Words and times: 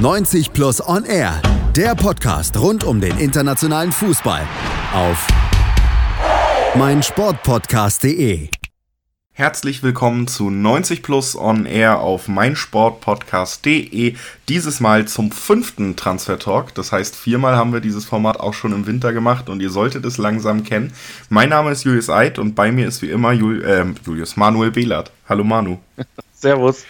90 0.00 0.54
Plus 0.54 0.80
On 0.88 1.04
Air, 1.04 1.42
der 1.76 1.94
Podcast 1.94 2.56
rund 2.56 2.84
um 2.84 3.02
den 3.02 3.18
internationalen 3.18 3.92
Fußball 3.92 4.48
auf 4.94 5.28
meinsportpodcast.de. 6.74 8.48
Herzlich 9.32 9.82
willkommen 9.82 10.26
zu 10.26 10.48
90 10.48 11.02
Plus 11.02 11.36
On 11.36 11.66
Air 11.66 11.98
auf 12.00 12.28
meinsportpodcast.de. 12.28 14.14
Dieses 14.48 14.80
Mal 14.80 15.06
zum 15.06 15.32
fünften 15.32 15.96
Transfer 15.96 16.38
Talk. 16.38 16.74
Das 16.74 16.92
heißt, 16.92 17.14
viermal 17.14 17.56
haben 17.56 17.74
wir 17.74 17.80
dieses 17.80 18.06
Format 18.06 18.40
auch 18.40 18.54
schon 18.54 18.72
im 18.72 18.86
Winter 18.86 19.12
gemacht 19.12 19.50
und 19.50 19.60
ihr 19.60 19.68
solltet 19.68 20.06
es 20.06 20.16
langsam 20.16 20.64
kennen. 20.64 20.94
Mein 21.28 21.50
Name 21.50 21.72
ist 21.72 21.84
Julius 21.84 22.08
Eid 22.08 22.38
und 22.38 22.54
bei 22.54 22.72
mir 22.72 22.88
ist 22.88 23.02
wie 23.02 23.10
immer 23.10 23.32
Jul 23.32 23.62
äh, 23.62 23.84
Julius 24.06 24.38
Manuel 24.38 24.70
Behlert. 24.70 25.12
Hallo 25.28 25.44
Manu. 25.44 25.78
Servus. 26.32 26.86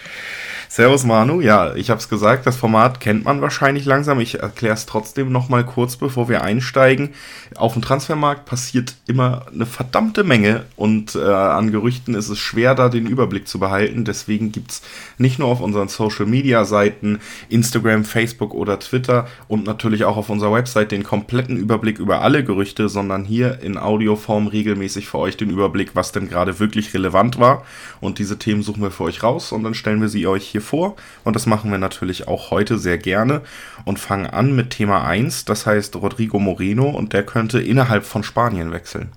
Servus 0.73 1.03
Manu, 1.03 1.41
ja, 1.41 1.75
ich 1.75 1.91
habe 1.91 1.99
es 1.99 2.09
gesagt, 2.09 2.47
das 2.47 2.57
Format 2.57 3.01
kennt 3.01 3.25
man 3.25 3.41
wahrscheinlich 3.41 3.87
langsam. 3.87 4.21
Ich 4.21 4.39
erkläre 4.39 4.75
es 4.75 4.87
trotzdem 4.87 5.33
nochmal 5.33 5.67
kurz, 5.67 5.97
bevor 5.97 6.29
wir 6.29 6.43
einsteigen. 6.43 7.09
Auf 7.57 7.73
dem 7.73 7.83
Transfermarkt 7.83 8.45
passiert 8.47 8.95
immer 9.09 9.47
eine 9.53 9.67
verdammte 9.67 10.23
Menge 10.23 10.67
und 10.77 11.17
äh, 11.17 11.25
an 11.25 11.73
Gerüchten 11.73 12.15
ist 12.15 12.29
es 12.29 12.39
schwer, 12.39 12.77
da 12.77 12.89
den 12.89 13.07
Überblick 13.07 13.49
zu 13.49 13.59
behalten. 13.59 14.05
Deswegen 14.05 14.53
gibt 14.53 14.71
es 14.71 14.83
nicht 15.19 15.41
nur 15.41 15.49
auf 15.49 15.61
unseren 15.61 15.89
Social-Media-Seiten, 15.89 17.19
Instagram, 17.49 18.05
Facebook 18.05 18.55
oder 18.55 18.79
Twitter 18.79 19.27
und 19.49 19.65
natürlich 19.65 20.05
auch 20.05 20.17
auf 20.17 20.31
unserer 20.31 20.53
Website 20.53 20.93
den 20.93 21.03
kompletten 21.03 21.57
Überblick 21.57 21.99
über 21.99 22.21
alle 22.23 22.45
Gerüchte, 22.45 22.89
sondern 22.89 23.25
hier 23.25 23.59
in 23.61 23.77
Audioform 23.77 24.47
regelmäßig 24.47 25.09
für 25.09 25.19
euch 25.19 25.37
den 25.37 25.51
Überblick, 25.51 25.97
was 25.97 26.13
denn 26.13 26.29
gerade 26.29 26.61
wirklich 26.61 26.95
relevant 26.95 27.41
war. 27.41 27.65
Und 28.01 28.21
diese 28.21 28.39
Themen 28.39 28.63
suchen 28.63 28.83
wir 28.83 28.93
für 28.93 29.03
euch 29.03 29.25
raus 29.25 29.51
und 29.51 29.65
dann 29.65 29.75
stellen 29.75 30.01
wir 30.01 30.09
sie 30.09 30.29
euch 30.29 30.47
hier 30.47 30.60
vor. 30.61 30.97
Und 31.25 31.37
das 31.37 31.47
machen 31.47 31.71
wir 31.71 31.79
natürlich 31.79 32.29
auch 32.29 32.51
heute 32.51 32.79
sehr 32.79 32.99
gerne 32.99 33.43
und 33.85 33.99
fangen 33.99 34.27
an 34.27 34.55
mit 34.55 34.71
Thema 34.71 35.05
1, 35.05 35.45
das 35.45 35.67
heißt 35.67 35.97
Rodrigo 35.97 36.39
Moreno 36.39 36.89
und 36.89 37.13
der 37.13 37.25
könnte 37.25 37.61
innerhalb 37.61 38.05
von 38.05 38.23
Spanien 38.23 38.73
wechseln. 38.73 39.13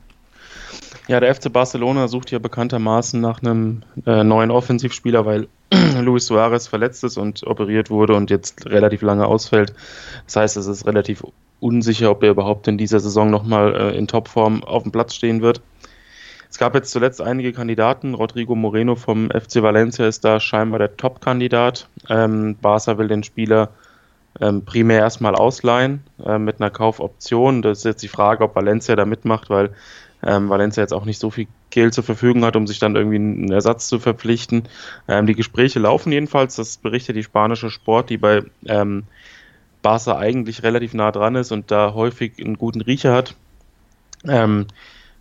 Ja, 1.07 1.19
der 1.19 1.35
FC 1.35 1.51
Barcelona 1.51 2.07
sucht 2.07 2.31
ja 2.31 2.39
bekanntermaßen 2.39 3.19
nach 3.19 3.41
einem 3.41 3.83
äh, 4.05 4.23
neuen 4.23 4.51
Offensivspieler, 4.51 5.25
weil 5.25 5.47
Luis 6.01 6.27
Suarez 6.27 6.67
verletzt 6.67 7.03
ist 7.03 7.17
und 7.17 7.45
operiert 7.45 7.89
wurde 7.89 8.15
und 8.15 8.29
jetzt 8.29 8.65
relativ 8.65 9.01
lange 9.01 9.25
ausfällt. 9.25 9.73
Das 10.25 10.37
heißt, 10.37 10.57
es 10.57 10.67
ist 10.67 10.85
relativ 10.85 11.23
unsicher, 11.59 12.11
ob 12.11 12.23
er 12.23 12.31
überhaupt 12.31 12.67
in 12.67 12.77
dieser 12.77 13.01
Saison 13.01 13.29
nochmal 13.29 13.75
äh, 13.75 13.97
in 13.97 14.07
Topform 14.07 14.63
auf 14.63 14.83
dem 14.83 14.93
Platz 14.93 15.13
stehen 15.13 15.41
wird. 15.41 15.61
Es 16.53 16.59
gab 16.59 16.75
jetzt 16.75 16.91
zuletzt 16.91 17.19
einige 17.19 17.51
Kandidaten. 17.51 18.13
Rodrigo 18.13 18.53
Moreno 18.53 18.95
vom 18.95 19.31
FC 19.31 19.63
Valencia 19.63 20.07
ist 20.07 20.23
da 20.23 20.39
scheinbar 20.39 20.77
der 20.77 20.95
Top-Kandidat. 20.97 21.87
Ähm, 22.09 22.57
Barca 22.61 22.99
will 22.99 23.07
den 23.07 23.23
Spieler 23.23 23.69
ähm, 24.39 24.63
primär 24.63 24.99
erstmal 24.99 25.33
ausleihen 25.33 26.03
äh, 26.23 26.37
mit 26.37 26.61
einer 26.61 26.69
Kaufoption. 26.69 27.63
Das 27.63 27.79
ist 27.79 27.85
jetzt 27.85 28.03
die 28.03 28.07
Frage, 28.07 28.43
ob 28.43 28.55
Valencia 28.55 28.95
da 28.95 29.03
mitmacht, 29.03 29.49
weil 29.49 29.71
ähm, 30.21 30.47
Valencia 30.47 30.83
jetzt 30.83 30.93
auch 30.93 31.05
nicht 31.05 31.17
so 31.17 31.31
viel 31.31 31.47
Geld 31.71 31.95
zur 31.95 32.03
Verfügung 32.03 32.45
hat, 32.45 32.55
um 32.55 32.67
sich 32.67 32.77
dann 32.77 32.95
irgendwie 32.95 33.15
einen 33.15 33.51
Ersatz 33.51 33.87
zu 33.87 33.97
verpflichten. 33.97 34.69
Ähm, 35.07 35.25
die 35.25 35.33
Gespräche 35.33 35.79
laufen 35.79 36.11
jedenfalls, 36.11 36.55
das 36.55 36.77
berichtet 36.77 37.15
die 37.15 37.23
spanische 37.23 37.71
Sport, 37.71 38.11
die 38.11 38.17
bei 38.17 38.43
ähm, 38.67 39.05
Barca 39.81 40.19
eigentlich 40.19 40.61
relativ 40.61 40.93
nah 40.93 41.11
dran 41.11 41.33
ist 41.33 41.51
und 41.51 41.71
da 41.71 41.95
häufig 41.95 42.33
einen 42.37 42.59
guten 42.59 42.81
Riecher 42.81 43.11
hat. 43.11 43.33
Ähm, 44.27 44.67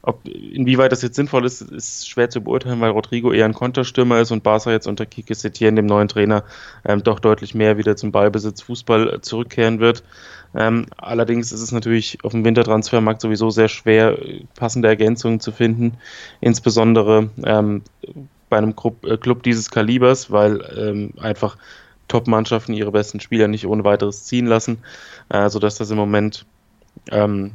ob, 0.02 0.26
inwieweit 0.26 0.90
das 0.90 1.02
jetzt 1.02 1.14
sinnvoll 1.14 1.46
ist, 1.46 1.62
ist 1.62 2.08
schwer 2.08 2.28
zu 2.28 2.40
beurteilen, 2.40 2.80
weil 2.80 2.90
Rodrigo 2.90 3.32
eher 3.32 3.44
ein 3.44 3.54
Konterstürmer 3.54 4.20
ist 4.20 4.32
und 4.32 4.42
Barca 4.42 4.72
jetzt 4.72 4.88
unter 4.88 5.06
Kike 5.06 5.34
Setien, 5.34 5.76
dem 5.76 5.86
neuen 5.86 6.08
Trainer, 6.08 6.44
ähm, 6.84 7.04
doch 7.04 7.20
deutlich 7.20 7.54
mehr 7.54 7.78
wieder 7.78 7.96
zum 7.96 8.10
Ballbesitz 8.10 8.62
Fußball 8.62 9.20
zurückkehren 9.20 9.78
wird. 9.78 10.02
Ähm, 10.54 10.86
allerdings 10.96 11.52
ist 11.52 11.62
es 11.62 11.72
natürlich 11.72 12.18
auf 12.24 12.32
dem 12.32 12.44
Wintertransfermarkt 12.44 13.20
sowieso 13.20 13.50
sehr 13.50 13.68
schwer, 13.68 14.18
passende 14.56 14.88
Ergänzungen 14.88 15.40
zu 15.40 15.52
finden, 15.52 15.94
insbesondere 16.40 17.30
ähm, 17.44 17.82
bei 18.50 18.58
einem 18.58 18.76
Club, 18.76 19.04
äh, 19.06 19.16
Club, 19.16 19.44
dieses 19.44 19.70
Kalibers, 19.70 20.30
weil 20.30 20.60
ähm, 20.76 21.14
einfach 21.18 21.56
Top-Mannschaften 22.08 22.74
ihre 22.74 22.92
besten 22.92 23.20
Spieler 23.20 23.48
nicht 23.48 23.66
ohne 23.66 23.84
weiteres 23.84 24.24
ziehen 24.24 24.46
lassen, 24.46 24.78
äh, 25.30 25.48
sodass 25.48 25.78
das 25.78 25.90
im 25.90 25.96
Moment 25.96 26.44
ähm, 27.10 27.52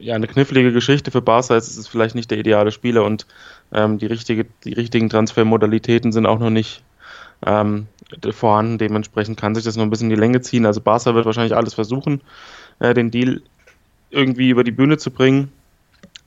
ja, 0.00 0.14
eine 0.14 0.26
knifflige 0.26 0.72
Geschichte 0.72 1.10
für 1.10 1.22
Barca 1.22 1.56
ist, 1.56 1.68
es 1.68 1.76
ist 1.76 1.88
vielleicht 1.88 2.14
nicht 2.14 2.30
der 2.30 2.38
ideale 2.38 2.70
Spieler 2.70 3.04
und 3.04 3.26
ähm, 3.72 3.98
die, 3.98 4.06
richtige, 4.06 4.46
die 4.64 4.72
richtigen 4.72 5.08
Transfermodalitäten 5.08 6.12
sind 6.12 6.26
auch 6.26 6.38
noch 6.38 6.50
nicht 6.50 6.82
ähm, 7.44 7.86
vorhanden. 8.30 8.78
Dementsprechend 8.78 9.38
kann 9.38 9.54
sich 9.54 9.64
das 9.64 9.76
noch 9.76 9.84
ein 9.84 9.90
bisschen 9.90 10.10
in 10.10 10.16
die 10.16 10.20
Länge 10.20 10.40
ziehen. 10.40 10.66
Also 10.66 10.80
Barca 10.80 11.14
wird 11.14 11.26
wahrscheinlich 11.26 11.56
alles 11.56 11.74
versuchen, 11.74 12.20
äh, 12.78 12.94
den 12.94 13.10
Deal 13.10 13.42
irgendwie 14.10 14.50
über 14.50 14.64
die 14.64 14.70
Bühne 14.70 14.98
zu 14.98 15.10
bringen. 15.10 15.52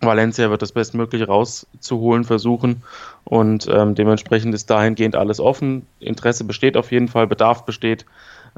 Valencia 0.02 0.50
wird 0.50 0.62
das 0.62 0.72
Bestmögliche 0.72 1.28
rauszuholen 1.28 2.24
versuchen 2.24 2.84
und 3.26 3.68
ähm, 3.70 3.96
dementsprechend 3.96 4.56
ist 4.56 4.70
dahingehend 4.70 5.16
alles 5.16 5.42
offen. 5.42 5.86
Interesse 6.00 6.46
besteht 6.46 6.78
auf 6.78 6.92
jeden 6.92 7.10
Fall, 7.10 7.28
Bedarf 7.28 7.66
besteht. 7.66 8.06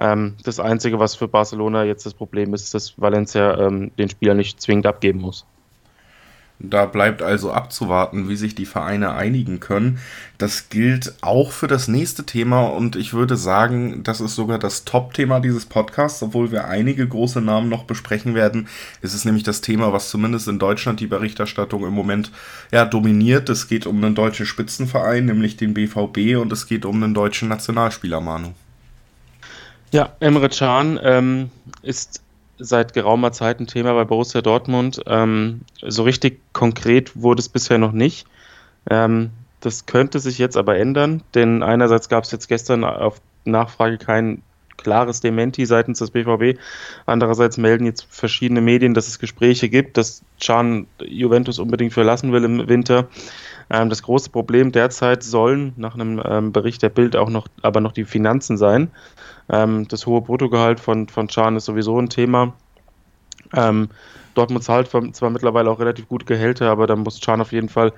Ähm, 0.02 0.34
das 0.44 0.60
Einzige, 0.60 0.98
was 0.98 1.14
für 1.14 1.28
Barcelona 1.28 1.84
jetzt 1.84 2.08
das 2.08 2.16
Problem 2.16 2.56
ist, 2.56 2.64
ist, 2.64 2.74
dass 2.74 3.00
Valencia 3.00 3.68
ähm, 3.68 3.92
den 4.00 4.10
Spieler 4.10 4.34
nicht 4.34 4.60
zwingend 4.60 4.88
abgeben 4.88 5.22
muss. 5.22 5.46
Da 6.64 6.86
bleibt 6.86 7.22
also 7.22 7.52
abzuwarten, 7.52 8.30
wie 8.30 8.36
sich 8.36 8.54
die 8.54 8.66
Vereine 8.66 9.14
einigen 9.14 9.60
können. 9.60 10.00
Das 10.38 10.70
gilt 10.70 11.16
auch 11.22 11.52
für 11.52 11.68
das 11.68 11.88
nächste 11.88 12.24
Thema 12.24 12.68
und 12.68 12.96
ich 12.96 13.14
würde 13.14 13.36
sagen, 13.36 14.04
das 14.04 14.22
ist 14.22 14.36
sogar 14.36 14.60
das 14.60 14.86
Top-Thema 14.86 15.40
dieses 15.40 15.66
Podcasts, 15.66 16.22
obwohl 16.22 16.52
wir 16.52 16.68
einige 16.68 17.08
große 17.08 17.42
Namen 17.42 17.70
noch 17.70 17.84
besprechen 17.84 18.36
werden. 18.36 18.68
Es 19.02 19.14
ist 19.14 19.26
nämlich 19.26 19.44
das 19.44 19.62
Thema, 19.62 19.94
was 19.94 20.10
zumindest 20.10 20.48
in 20.48 20.60
Deutschland 20.60 21.00
die 21.00 21.08
Berichterstattung 21.08 21.86
im 21.86 21.94
Moment 21.94 22.32
ja, 22.72 22.86
dominiert. 22.86 23.50
Es 23.50 23.68
geht 23.68 23.86
um 23.88 24.04
einen 24.04 24.16
deutschen 24.16 24.46
Spitzenverein, 24.46 25.26
nämlich 25.26 25.58
den 25.58 25.74
BVB 25.74 26.40
und 26.40 26.52
es 26.52 26.68
geht 26.68 26.86
um 26.86 27.02
einen 27.02 27.14
deutschen 27.14 27.50
Nationalspieler, 27.50 28.22
Manu. 28.22 28.54
Ja, 29.92 30.16
Emre 30.22 30.48
Can 30.48 31.00
ähm, 31.04 31.52
ist 31.82 32.22
seit 32.58 32.94
geraumer 32.94 33.32
Zeit 33.34 33.60
ein 33.60 33.68
Thema 33.68 33.94
bei 33.94 34.06
Borussia 34.06 34.42
Dortmund. 34.42 35.02
Ähm, 35.06 35.62
so 35.82 36.04
richtig 36.04 36.42
konkret 36.54 37.22
wurde 37.22 37.42
es 37.42 37.50
bisher 37.50 37.78
noch 37.78 37.92
nicht. 37.92 38.26
Ähm, 38.90 39.32
das 39.60 39.86
könnte 39.86 40.20
sich 40.20 40.38
jetzt 40.38 40.58
aber 40.58 40.78
ändern, 40.78 41.22
denn 41.36 41.62
einerseits 41.62 42.10
gab 42.10 42.24
es 42.24 42.32
jetzt 42.32 42.48
gestern 42.48 42.84
auf 42.84 43.22
Nachfrage 43.44 43.98
kein 43.98 44.42
klares 44.82 45.22
Dementi 45.22 45.66
seitens 45.66 46.00
des 46.00 46.12
BVB. 46.12 46.60
Andererseits 47.06 47.58
melden 47.58 47.86
jetzt 47.86 48.08
verschiedene 48.10 48.62
Medien, 48.62 48.94
dass 48.94 49.08
es 49.08 49.20
Gespräche 49.20 49.70
gibt, 49.70 49.98
dass 49.98 50.24
Can 50.40 50.88
Juventus 51.04 51.60
unbedingt 51.60 51.94
verlassen 51.94 52.32
will 52.32 52.44
im 52.44 52.68
Winter. 52.68 53.08
Ähm, 53.70 53.90
das 53.90 54.04
große 54.04 54.30
Problem 54.30 54.72
derzeit 54.72 55.24
sollen 55.24 55.74
nach 55.78 55.96
einem 55.96 56.22
ähm, 56.26 56.52
Bericht 56.52 56.82
der 56.82 56.90
Bild 56.90 57.16
auch 57.16 57.30
noch, 57.30 57.48
aber 57.62 57.82
noch 57.82 57.92
die 57.92 58.06
Finanzen 58.06 58.58
sein. 58.58 58.92
Ähm, 59.50 59.88
das 59.88 60.06
hohe 60.06 60.22
Bruttogehalt 60.22 60.80
von, 60.80 61.08
von 61.08 61.28
Chan 61.28 61.56
ist 61.56 61.66
sowieso 61.66 62.00
ein 62.00 62.10
Thema. 62.10 62.54
Dortmund 64.34 64.64
zahlt 64.64 64.88
zwar 64.88 65.30
mittlerweile 65.30 65.70
auch 65.70 65.80
relativ 65.80 66.08
gute 66.08 66.26
Gehälter, 66.26 66.70
aber 66.70 66.88
da 66.88 66.96
muss 66.96 67.20
Chan 67.20 67.42
auf 67.42 67.52
jeden 67.52 67.68
Fall 67.68 67.92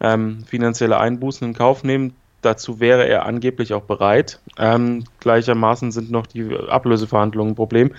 ähm, 0.00 0.44
finanzielle 0.44 0.98
Einbußen 0.98 1.48
in 1.48 1.54
Kauf 1.54 1.84
nehmen. 1.84 2.14
Dazu 2.42 2.80
wäre 2.80 3.06
er 3.06 3.26
angeblich 3.26 3.74
auch 3.74 3.82
bereit. 3.82 4.40
Ähm, 4.58 5.04
gleichermaßen 5.20 5.92
sind 5.92 6.10
noch 6.10 6.26
die 6.26 6.56
Ablöseverhandlungen 6.56 7.52
ein 7.52 7.56
Problem. 7.56 7.92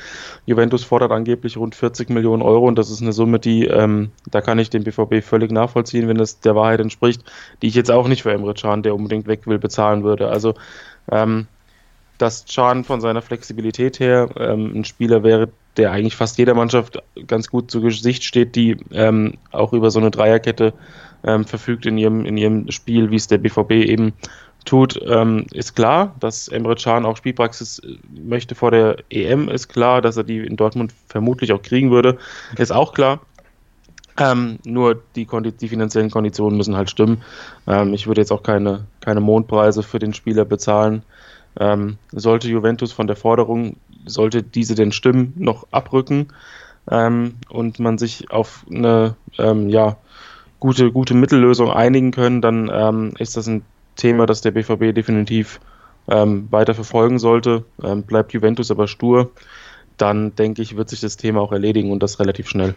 Juventus 0.46 0.84
fordert 0.84 1.12
angeblich 1.12 1.58
rund 1.58 1.76
40 1.76 2.10
Millionen 2.10 2.42
Euro 2.42 2.68
und 2.68 2.78
das 2.78 2.90
ist 2.90 3.02
eine 3.02 3.14
Summe, 3.14 3.40
die, 3.40 3.66
ähm, 3.66 4.12
da 4.30 4.42
kann 4.42 4.58
ich 4.60 4.70
den 4.70 4.84
BVB 4.84 5.24
völlig 5.24 5.52
nachvollziehen, 5.52 6.08
wenn 6.08 6.18
das 6.18 6.40
der 6.40 6.56
Wahrheit 6.56 6.80
entspricht, 6.80 7.24
die 7.62 7.68
ich 7.68 7.76
jetzt 7.76 7.92
auch 7.92 8.08
nicht 8.08 8.24
für 8.24 8.32
Emre 8.32 8.54
Can, 8.56 8.84
der 8.84 8.96
unbedingt 8.96 9.28
weg 9.28 9.46
will, 9.46 9.60
bezahlen 9.60 10.04
würde. 10.04 10.30
Also, 10.30 10.56
ähm, 11.12 11.48
dass 12.18 12.46
Can 12.46 12.84
von 12.84 13.02
seiner 13.02 13.22
Flexibilität 13.22 14.00
her 14.00 14.30
ähm, 14.38 14.74
ein 14.76 14.86
Spieler 14.86 15.24
wäre, 15.24 15.50
der 15.78 15.92
eigentlich 15.92 16.16
fast 16.16 16.38
jeder 16.38 16.54
Mannschaft 16.54 17.02
ganz 17.28 17.50
gut 17.50 17.72
zu 17.72 17.82
Gesicht 17.82 18.24
steht, 18.24 18.56
die 18.56 18.78
ähm, 18.92 19.36
auch 19.52 19.74
über 19.74 19.90
so 19.90 20.00
eine 20.00 20.12
Dreierkette 20.12 20.74
ähm, 21.24 21.46
verfügt 21.46 21.86
in 21.86 21.98
ihrem, 21.98 22.26
in 22.26 22.38
ihrem 22.38 22.72
Spiel, 22.72 23.12
wie 23.12 23.16
es 23.16 23.28
der 23.28 23.38
BVB 23.38 23.72
eben 23.72 24.14
tut, 24.66 25.00
ähm, 25.06 25.46
ist 25.52 25.76
klar. 25.76 26.16
Dass 26.20 26.48
Emre 26.48 26.76
Can 26.76 27.06
auch 27.06 27.18
Spielpraxis 27.18 27.80
äh, 27.80 27.98
möchte 28.10 28.56
vor 28.56 28.72
der 28.72 28.98
EM, 29.10 29.50
ist 29.50 29.70
klar. 29.70 30.02
Dass 30.02 30.18
er 30.18 30.24
die 30.24 30.40
in 30.40 30.56
Dortmund 30.56 30.94
vermutlich 31.08 31.52
auch 31.54 31.62
kriegen 31.62 31.92
würde, 31.92 32.18
ist 32.58 32.72
auch 32.72 32.94
klar. 32.94 33.22
Ähm, 34.18 34.60
nur 34.66 35.02
die, 35.16 35.26
die, 35.26 35.68
finanziellen 35.70 36.12
Konditionen 36.12 36.58
müssen 36.58 36.76
halt 36.76 36.90
stimmen. 36.90 37.24
Ähm, 37.66 37.94
ich 37.94 38.08
würde 38.08 38.22
jetzt 38.22 38.32
auch 38.32 38.44
keine, 38.44 38.86
keine 39.00 39.22
Mondpreise 39.22 39.84
für 39.84 40.00
den 40.00 40.14
Spieler 40.14 40.46
bezahlen. 40.46 41.04
Ähm, 41.60 41.98
sollte 42.12 42.48
Juventus 42.50 42.92
von 42.92 43.08
der 43.08 43.16
Forderung, 43.16 43.78
sollte 44.06 44.44
diese 44.44 44.76
denn 44.76 44.92
stimmen, 44.92 45.34
noch 45.38 45.66
abrücken 45.72 46.28
ähm, 46.90 47.36
und 47.50 47.80
man 47.80 47.98
sich 47.98 48.32
auf 48.32 48.66
eine 48.70 49.16
ähm, 49.38 49.70
ja, 49.70 49.98
gute, 50.62 50.94
gute 50.94 51.14
Mittellösung 51.14 51.70
einigen 51.70 52.12
können, 52.12 52.42
dann 52.42 52.72
ähm, 52.74 53.14
ist 53.20 53.36
das 53.36 53.48
ein 53.48 53.66
Thema, 53.98 54.26
das 54.26 54.40
der 54.40 54.52
BVB 54.52 54.96
definitiv 54.96 55.60
ähm, 56.08 56.48
weiter 56.52 56.74
verfolgen 56.74 57.20
sollte, 57.20 57.66
ähm, 57.84 58.04
bleibt 58.04 58.32
Juventus 58.32 58.72
aber 58.72 58.88
stur, 58.88 59.32
dann 59.98 60.34
denke 60.36 60.62
ich, 60.62 60.78
wird 60.78 60.90
sich 60.90 61.02
das 61.02 61.18
Thema 61.18 61.42
auch 61.42 61.52
erledigen 61.52 61.92
und 61.92 62.02
das 62.02 62.20
relativ 62.20 62.48
schnell. 62.48 62.76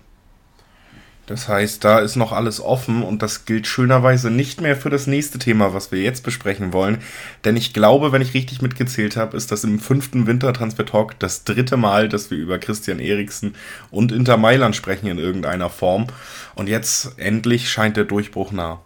Das 1.26 1.48
heißt, 1.48 1.82
da 1.82 2.00
ist 2.00 2.16
noch 2.16 2.32
alles 2.32 2.60
offen 2.60 3.02
und 3.02 3.22
das 3.22 3.46
gilt 3.46 3.66
schönerweise 3.66 4.30
nicht 4.30 4.60
mehr 4.60 4.76
für 4.76 4.90
das 4.90 5.06
nächste 5.06 5.38
Thema, 5.38 5.72
was 5.72 5.90
wir 5.90 6.02
jetzt 6.02 6.22
besprechen 6.22 6.74
wollen. 6.74 6.98
Denn 7.46 7.56
ich 7.56 7.72
glaube, 7.72 8.12
wenn 8.12 8.20
ich 8.20 8.34
richtig 8.34 8.60
mitgezählt 8.60 9.16
habe, 9.16 9.34
ist 9.34 9.50
das 9.50 9.64
im 9.64 9.78
fünften 9.78 10.26
Wintertransfer 10.26 10.84
Talk 10.84 11.18
das 11.18 11.44
dritte 11.44 11.78
Mal, 11.78 12.10
dass 12.10 12.30
wir 12.30 12.36
über 12.36 12.58
Christian 12.58 12.98
Eriksen 12.98 13.54
und 13.90 14.12
Inter 14.12 14.36
Mailand 14.36 14.76
sprechen 14.76 15.06
in 15.06 15.18
irgendeiner 15.18 15.70
Form. 15.70 16.08
Und 16.54 16.68
jetzt 16.68 17.18
endlich 17.18 17.70
scheint 17.70 17.96
der 17.96 18.04
Durchbruch 18.04 18.52
nah. 18.52 18.80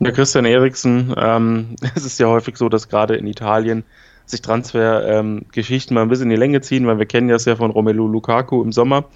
Ja, 0.00 0.10
Christian 0.10 0.44
Eriksen, 0.44 1.14
ähm, 1.16 1.76
es 1.94 2.04
ist 2.04 2.20
ja 2.20 2.26
häufig 2.26 2.58
so, 2.58 2.68
dass 2.68 2.90
gerade 2.90 3.16
in 3.16 3.26
Italien 3.26 3.84
sich 4.26 4.42
Transfergeschichten 4.42 5.94
ähm, 5.94 5.94
mal 5.94 6.02
ein 6.02 6.08
bisschen 6.08 6.24
in 6.24 6.30
die 6.30 6.36
Länge 6.36 6.60
ziehen, 6.60 6.86
weil 6.86 6.98
wir 6.98 7.06
kennen 7.06 7.28
das 7.28 7.46
ja 7.46 7.56
von 7.56 7.70
Romelu 7.70 8.06
Lukaku 8.06 8.62
im 8.62 8.72
Sommer 8.72 9.06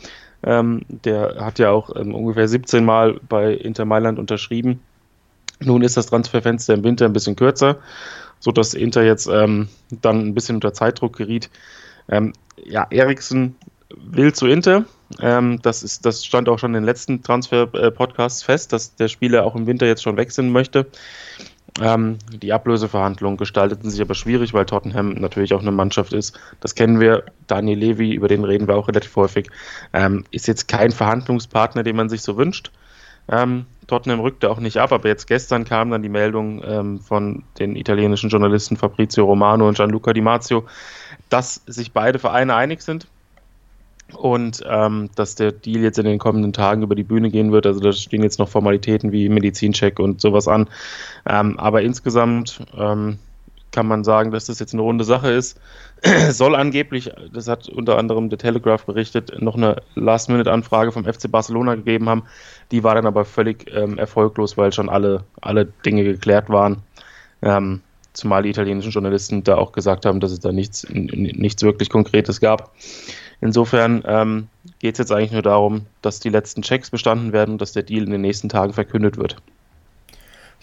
ähm, 0.43 0.83
der 0.89 1.37
hat 1.41 1.59
ja 1.59 1.71
auch 1.71 1.95
ähm, 1.97 2.15
ungefähr 2.15 2.49
17 2.49 2.85
Mal 2.85 3.21
bei 3.29 3.53
Inter 3.53 3.85
Mailand 3.85 4.19
unterschrieben. 4.19 4.81
Nun 5.61 5.83
ist 5.83 5.97
das 5.97 6.07
Transferfenster 6.07 6.75
im 6.75 6.85
Winter 6.85 7.07
ein 7.07 7.13
bisschen 7.13 7.37
kürzer, 7.37 7.79
sodass 8.39 8.75
Inter 8.75 9.03
jetzt 9.03 9.27
ähm, 9.27 9.69
dann 9.91 10.21
ein 10.21 10.35
bisschen 10.35 10.57
unter 10.57 10.73
Zeitdruck 10.73 11.17
geriet. 11.17 11.51
Ähm, 12.09 12.33
ja, 12.65 12.87
Eriksen 12.91 13.57
will 13.97 14.33
zu 14.33 14.47
Inter. 14.47 14.85
Ähm, 15.21 15.61
das, 15.63 15.83
ist, 15.83 16.05
das 16.05 16.25
stand 16.25 16.49
auch 16.49 16.59
schon 16.59 16.71
in 16.71 16.83
den 16.83 16.85
letzten 16.85 17.23
Transfer-Podcasts 17.23 18.43
fest, 18.43 18.73
dass 18.73 18.95
der 18.95 19.09
Spieler 19.09 19.45
auch 19.45 19.57
im 19.57 19.67
Winter 19.67 19.87
jetzt 19.87 20.03
schon 20.03 20.17
wechseln 20.17 20.51
möchte. 20.53 20.87
Ähm, 21.81 22.19
die 22.33 22.53
Ablöseverhandlungen 22.53 23.37
gestalteten 23.37 23.91
sich 23.91 24.01
aber 24.01 24.15
schwierig, 24.15 24.55
weil 24.55 24.67
Tottenham 24.67 25.15
natürlich 25.15 25.55
auch 25.55 25.61
eine 25.61 25.73
Mannschaft 25.73 26.13
ist. 26.13 26.39
Das 26.61 26.75
kennen 26.75 27.01
wir. 27.01 27.25
Daniel 27.47 27.79
Levy, 27.79 28.15
über 28.15 28.29
den 28.29 28.45
reden 28.45 28.69
wir 28.69 28.77
auch 28.77 28.89
relativ 28.89 29.15
häufig, 29.17 29.49
ähm, 29.93 30.25
ist 30.31 30.49
jetzt 30.49 30.69
kein 30.69 30.91
Verhandlungspartner, 30.91 31.83
den 31.83 31.97
man 31.97 32.09
sich 32.09 32.23
so 32.23 32.37
wünscht. 32.37 32.71
Ähm, 33.31 33.67
Tottenham 33.87 34.21
rückte 34.21 34.51
auch 34.51 34.59
nicht 34.59 34.79
ab, 34.79 34.93
aber 34.93 35.09
jetzt 35.09 35.27
gestern 35.27 35.65
kam 35.65 35.91
dann 35.91 36.03
die 36.03 36.09
Meldung 36.09 36.63
ähm, 36.65 37.01
von 37.01 37.45
den 37.59 37.77
italienischen 37.77 38.31
Journalisten 38.31 38.77
Fabrizio 38.77 39.25
Romano 39.25 39.67
und 39.69 39.77
Gianluca 39.77 40.13
Di 40.13 40.21
Marzio, 40.21 40.67
dass 41.29 41.63
sich 41.67 41.93
beide 41.93 42.19
Vereine 42.19 42.55
einig 42.55 42.83
sind 42.83 43.07
und 44.17 44.63
ähm, 44.67 45.11
dass 45.15 45.35
der 45.35 45.53
Deal 45.53 45.83
jetzt 45.83 45.99
in 45.99 46.05
den 46.05 46.19
kommenden 46.19 46.53
Tagen 46.53 46.83
über 46.83 46.95
die 46.95 47.05
Bühne 47.05 47.31
gehen 47.31 47.53
wird. 47.53 47.67
Also 47.67 47.81
da 47.81 47.93
stehen 47.93 48.23
jetzt 48.23 48.39
noch 48.39 48.49
Formalitäten 48.49 49.13
wie 49.13 49.29
Medizincheck 49.29 49.99
und 49.99 50.21
sowas 50.21 50.49
an. 50.49 50.69
Ähm, 51.27 51.59
aber 51.59 51.83
insgesamt 51.83 52.61
ähm, 52.77 53.19
kann 53.71 53.87
man 53.87 54.05
sagen, 54.05 54.31
dass 54.31 54.47
das 54.47 54.59
jetzt 54.59 54.73
eine 54.73 54.83
runde 54.83 55.05
Sache 55.05 55.31
ist. 55.31 55.61
Soll 56.31 56.55
angeblich, 56.55 57.13
das 57.33 57.49
hat 57.49 57.69
unter 57.69 57.99
anderem 57.99 58.31
der 58.31 58.39
Telegraph 58.39 58.87
berichtet, 58.87 59.33
noch 59.41 59.57
eine 59.57 59.77
Last-Minute-Anfrage 59.95 60.93
vom 60.93 61.05
FC 61.05 61.31
Barcelona 61.31 61.75
gegeben 61.75 62.09
haben. 62.09 62.25
Die 62.71 62.83
war 62.85 62.95
dann 62.95 63.07
aber 63.07 63.25
völlig 63.25 63.71
ähm, 63.75 63.99
erfolglos, 63.99 64.57
weil 64.57 64.73
schon 64.73 64.89
alle, 64.89 65.25
alle 65.41 65.67
Dinge 65.67 66.05
geklärt 66.05 66.49
waren. 66.49 66.83
Ähm, 67.43 67.83
zumal 68.15 68.43
die 68.43 68.51
italienischen 68.51 68.91
Journalisten 68.91 69.45
da 69.45 69.57
auch 69.57 69.73
gesagt 69.73 70.07
haben, 70.07 70.21
dass 70.21 70.33
es 70.33 70.41
da 70.41 70.51
nichts, 70.51 70.87
nichts 70.91 71.63
wirklich 71.63 71.89
Konkretes 71.91 72.41
gab. 72.41 72.73
Insofern 73.41 74.03
ähm, 74.07 74.49
geht 74.79 74.95
es 74.95 74.99
jetzt 74.99 75.13
eigentlich 75.13 75.33
nur 75.33 75.43
darum, 75.43 75.87
dass 76.03 76.21
die 76.21 76.29
letzten 76.29 76.63
Checks 76.63 76.91
bestanden 76.91 77.33
werden 77.33 77.53
und 77.53 77.61
dass 77.61 77.73
der 77.73 77.85
Deal 77.85 78.05
in 78.05 78.11
den 78.11 78.21
nächsten 78.21 78.49
Tagen 78.49 78.73
verkündet 78.73 79.17
wird. 79.17 79.37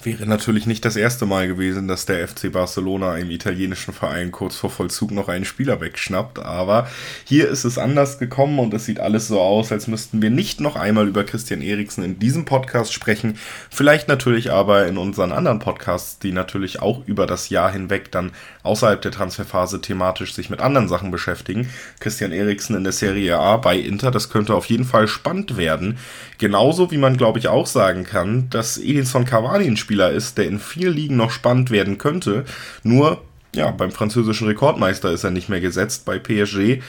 Wäre 0.05 0.27
natürlich 0.27 0.67
nicht 0.67 0.85
das 0.85 0.97
erste 0.97 1.25
Mal 1.25 1.47
gewesen, 1.47 1.87
dass 1.87 2.05
der 2.05 2.27
FC 2.27 2.51
Barcelona 2.51 3.13
einem 3.13 3.31
italienischen 3.31 3.91
Verein 3.91 4.31
kurz 4.31 4.55
vor 4.55 4.69
Vollzug 4.69 5.09
noch 5.09 5.29
einen 5.29 5.45
Spieler 5.45 5.81
wegschnappt, 5.81 6.37
aber 6.37 6.87
hier 7.23 7.49
ist 7.49 7.63
es 7.63 7.79
anders 7.79 8.19
gekommen 8.19 8.59
und 8.59 8.71
es 8.75 8.85
sieht 8.85 8.99
alles 8.99 9.27
so 9.27 9.41
aus, 9.41 9.71
als 9.71 9.87
müssten 9.87 10.21
wir 10.21 10.29
nicht 10.29 10.61
noch 10.61 10.75
einmal 10.75 11.07
über 11.07 11.23
Christian 11.23 11.63
Eriksen 11.63 12.03
in 12.03 12.19
diesem 12.19 12.45
Podcast 12.45 12.93
sprechen, 12.93 13.39
vielleicht 13.71 14.07
natürlich 14.07 14.51
aber 14.51 14.85
in 14.85 14.99
unseren 14.99 15.31
anderen 15.31 15.57
Podcasts, 15.57 16.19
die 16.19 16.31
natürlich 16.31 16.83
auch 16.83 17.01
über 17.07 17.25
das 17.25 17.49
Jahr 17.49 17.71
hinweg 17.71 18.11
dann 18.11 18.31
außerhalb 18.61 19.01
der 19.01 19.11
Transferphase 19.11 19.81
thematisch 19.81 20.35
sich 20.35 20.51
mit 20.51 20.59
anderen 20.59 20.87
Sachen 20.87 21.09
beschäftigen. 21.09 21.67
Christian 21.99 22.31
Eriksen 22.31 22.75
in 22.75 22.83
der 22.83 22.93
Serie 22.93 23.39
A 23.39 23.57
bei 23.57 23.75
Inter, 23.75 24.11
das 24.11 24.29
könnte 24.29 24.53
auf 24.53 24.67
jeden 24.67 24.85
Fall 24.85 25.07
spannend 25.07 25.57
werden. 25.57 25.97
Genauso 26.37 26.91
wie 26.91 26.97
man 26.99 27.17
glaube 27.17 27.39
ich 27.39 27.47
auch 27.47 27.65
sagen 27.65 28.03
kann, 28.03 28.51
dass 28.51 28.77
Edinson 28.77 29.25
Cavani 29.25 29.65
ein 29.65 29.77
Spieler 29.95 30.11
ist, 30.11 30.37
der 30.37 30.47
in 30.47 30.59
vielen 30.59 30.93
Ligen 30.93 31.15
noch 31.15 31.31
spannend 31.31 31.71
werden 31.71 31.97
könnte. 31.97 32.43
Nur, 32.83 33.21
ja, 33.55 33.71
beim 33.71 33.91
französischen 33.91 34.45
Rekordmeister 34.45 35.09
ist 35.09 35.23
er 35.23 35.31
nicht 35.31 35.47
mehr 35.47 35.61
gesetzt, 35.61 36.03
bei 36.03 36.19
PSG. 36.19 36.81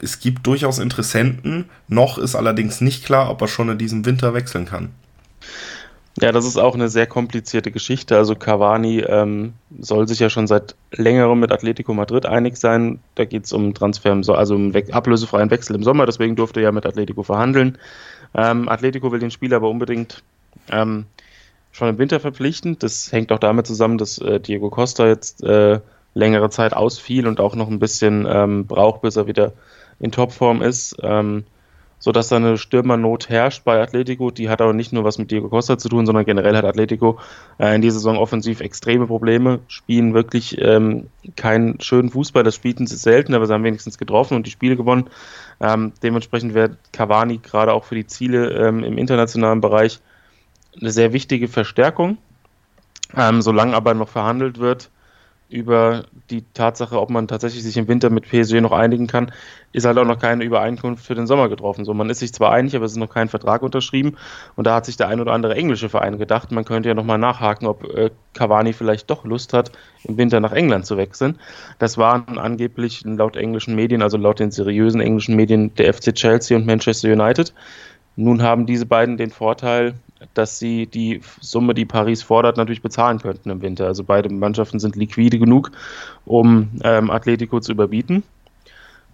Es 0.00 0.20
gibt 0.20 0.46
durchaus 0.46 0.78
Interessenten, 0.78 1.66
noch 1.86 2.16
ist 2.16 2.34
allerdings 2.34 2.80
nicht 2.80 3.04
klar, 3.04 3.30
ob 3.30 3.42
er 3.42 3.48
schon 3.48 3.68
in 3.68 3.76
diesem 3.76 4.06
Winter 4.06 4.32
wechseln 4.32 4.64
kann. 4.64 4.88
Ja, 6.18 6.32
das 6.32 6.46
ist 6.46 6.56
auch 6.56 6.74
eine 6.74 6.88
sehr 6.88 7.06
komplizierte 7.06 7.70
Geschichte. 7.70 8.16
Also 8.16 8.34
Cavani 8.36 9.00
ähm, 9.00 9.52
soll 9.78 10.08
sich 10.08 10.20
ja 10.20 10.30
schon 10.30 10.46
seit 10.46 10.76
längerem 10.92 11.40
mit 11.40 11.52
Atletico 11.52 11.92
Madrid 11.92 12.24
einig 12.24 12.56
sein. 12.56 13.00
Da 13.16 13.26
geht 13.26 13.44
es 13.44 13.52
um 13.52 13.74
Transfer, 13.74 14.12
also 14.12 14.54
um 14.54 14.72
We 14.72 14.84
ablösefreien 14.92 15.50
Wechsel 15.50 15.76
im 15.76 15.82
Sommer. 15.82 16.06
Deswegen 16.06 16.36
durfte 16.36 16.60
er 16.60 16.64
ja 16.64 16.72
mit 16.72 16.86
Atletico 16.86 17.22
verhandeln. 17.22 17.76
Ähm, 18.34 18.70
Atletico 18.70 19.12
will 19.12 19.18
den 19.18 19.30
Spieler 19.30 19.56
aber 19.56 19.68
unbedingt 19.68 20.22
ähm, 20.70 21.04
schon 21.74 21.88
im 21.88 21.98
Winter 21.98 22.20
verpflichtend. 22.20 22.82
Das 22.82 23.10
hängt 23.10 23.32
auch 23.32 23.38
damit 23.38 23.66
zusammen, 23.66 23.98
dass 23.98 24.18
äh, 24.18 24.38
Diego 24.38 24.70
Costa 24.70 25.06
jetzt 25.08 25.42
äh, 25.42 25.80
längere 26.14 26.48
Zeit 26.48 26.72
ausfiel 26.72 27.26
und 27.26 27.40
auch 27.40 27.56
noch 27.56 27.68
ein 27.68 27.80
bisschen 27.80 28.26
ähm, 28.30 28.66
braucht, 28.66 29.02
bis 29.02 29.16
er 29.16 29.26
wieder 29.26 29.52
in 29.98 30.12
Topform 30.12 30.62
ist. 30.62 30.96
Ähm, 31.02 31.44
sodass 31.98 32.28
da 32.28 32.36
eine 32.36 32.58
Stürmernot 32.58 33.30
herrscht 33.30 33.64
bei 33.64 33.80
Atletico. 33.80 34.30
Die 34.30 34.50
hat 34.50 34.60
aber 34.60 34.74
nicht 34.74 34.92
nur 34.92 35.04
was 35.04 35.16
mit 35.16 35.30
Diego 35.30 35.48
Costa 35.48 35.78
zu 35.78 35.88
tun, 35.88 36.04
sondern 36.04 36.26
generell 36.26 36.54
hat 36.54 36.66
Atletico 36.66 37.18
äh, 37.58 37.74
in 37.74 37.80
dieser 37.80 37.94
Saison 37.94 38.18
offensiv 38.18 38.60
extreme 38.60 39.06
Probleme, 39.06 39.60
spielen 39.68 40.12
wirklich 40.12 40.60
ähm, 40.60 41.06
keinen 41.34 41.80
schönen 41.80 42.10
Fußball, 42.10 42.42
das 42.42 42.56
spielten 42.56 42.86
sie 42.86 42.96
selten, 42.96 43.32
aber 43.32 43.46
sie 43.46 43.54
haben 43.54 43.64
wenigstens 43.64 43.96
getroffen 43.96 44.36
und 44.36 44.46
die 44.46 44.50
Spiele 44.50 44.76
gewonnen. 44.76 45.08
Ähm, 45.60 45.92
dementsprechend 46.02 46.52
wäre 46.52 46.76
Cavani 46.92 47.38
gerade 47.38 47.72
auch 47.72 47.84
für 47.84 47.94
die 47.94 48.06
Ziele 48.06 48.50
ähm, 48.50 48.84
im 48.84 48.98
internationalen 48.98 49.62
Bereich 49.62 50.00
eine 50.80 50.90
sehr 50.90 51.12
wichtige 51.12 51.48
Verstärkung. 51.48 52.18
Ähm, 53.16 53.42
solange 53.42 53.74
aber 53.74 53.94
noch 53.94 54.08
verhandelt 54.08 54.58
wird 54.58 54.90
über 55.50 56.04
die 56.30 56.42
Tatsache, 56.54 57.00
ob 57.00 57.10
man 57.10 57.28
tatsächlich 57.28 57.62
sich 57.62 57.76
im 57.76 57.86
Winter 57.86 58.10
mit 58.10 58.28
PSG 58.28 58.60
noch 58.60 58.72
einigen 58.72 59.06
kann, 59.06 59.30
ist 59.72 59.84
halt 59.84 59.98
auch 59.98 60.04
noch 60.04 60.18
keine 60.18 60.42
Übereinkunft 60.42 61.04
für 61.04 61.14
den 61.14 61.26
Sommer 61.26 61.48
getroffen. 61.48 61.84
So, 61.84 61.92
man 61.94 62.08
ist 62.10 62.20
sich 62.20 62.32
zwar 62.32 62.50
einig, 62.52 62.74
aber 62.74 62.86
es 62.86 62.92
ist 62.92 62.98
noch 62.98 63.10
kein 63.10 63.28
Vertrag 63.28 63.62
unterschrieben. 63.62 64.16
Und 64.56 64.66
da 64.66 64.74
hat 64.74 64.86
sich 64.86 64.96
der 64.96 65.08
ein 65.08 65.20
oder 65.20 65.32
andere 65.32 65.54
englische 65.54 65.88
Verein 65.88 66.18
gedacht, 66.18 66.50
man 66.50 66.64
könnte 66.64 66.88
ja 66.88 66.94
nochmal 66.94 67.18
nachhaken, 67.18 67.68
ob 67.68 67.84
äh, 67.94 68.10
Cavani 68.32 68.72
vielleicht 68.72 69.10
doch 69.10 69.24
Lust 69.24 69.52
hat, 69.52 69.70
im 70.04 70.16
Winter 70.16 70.40
nach 70.40 70.52
England 70.52 70.86
zu 70.86 70.96
wechseln. 70.96 71.38
Das 71.78 71.98
waren 71.98 72.38
angeblich 72.38 73.02
laut 73.04 73.36
englischen 73.36 73.76
Medien, 73.76 74.02
also 74.02 74.16
laut 74.16 74.40
den 74.40 74.50
seriösen 74.50 75.00
englischen 75.00 75.36
Medien, 75.36 75.74
der 75.74 75.92
FC 75.92 76.14
Chelsea 76.14 76.56
und 76.56 76.66
Manchester 76.66 77.12
United. 77.12 77.52
Nun 78.16 78.42
haben 78.42 78.66
diese 78.66 78.86
beiden 78.86 79.16
den 79.18 79.30
Vorteil, 79.30 79.94
dass 80.34 80.58
sie 80.58 80.86
die 80.86 81.20
Summe, 81.40 81.74
die 81.74 81.84
Paris 81.84 82.22
fordert, 82.22 82.56
natürlich 82.56 82.82
bezahlen 82.82 83.18
könnten 83.20 83.50
im 83.50 83.62
Winter. 83.62 83.86
Also 83.86 84.04
beide 84.04 84.28
Mannschaften 84.28 84.78
sind 84.78 84.96
liquide 84.96 85.38
genug, 85.38 85.72
um 86.24 86.70
ähm, 86.82 87.10
Atletico 87.10 87.60
zu 87.60 87.72
überbieten. 87.72 88.22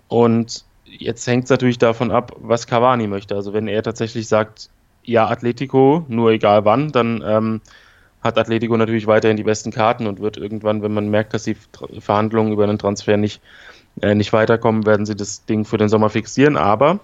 Und 0.09 0.65
jetzt 0.85 1.27
hängt 1.27 1.45
es 1.45 1.51
natürlich 1.51 1.79
davon 1.79 2.11
ab, 2.11 2.37
was 2.39 2.67
Cavani 2.67 3.07
möchte. 3.07 3.35
Also 3.35 3.53
wenn 3.53 3.69
er 3.69 3.83
tatsächlich 3.83 4.29
sagt, 4.29 4.71
ja, 5.05 5.29
Atletico, 5.29 6.05
nur 6.09 6.31
egal 6.31 6.65
wann, 6.65 6.93
dann 6.93 7.23
ähm, 7.27 7.61
hat 8.23 8.39
Atletico 8.39 8.77
natürlich 8.77 9.07
weiterhin 9.07 9.37
die 9.37 9.45
besten 9.45 9.71
Karten 9.71 10.07
und 10.07 10.21
wird 10.21 10.37
irgendwann, 10.37 10.83
wenn 10.83 10.93
man 10.93 11.09
merkt, 11.09 11.33
dass 11.33 11.45
die 11.45 11.57
Verhandlungen 12.01 12.53
über 12.53 12.65
einen 12.65 12.79
Transfer 12.79 13.17
nicht, 13.17 13.41
äh, 14.03 14.15
nicht 14.15 14.33
weiterkommen, 14.33 14.85
werden 14.85 15.07
sie 15.07 15.17
das 15.17 15.45
Ding 15.47 15.65
für 15.65 15.79
den 15.79 15.89
Sommer 15.89 16.11
fixieren. 16.11 16.57
Aber 16.57 17.01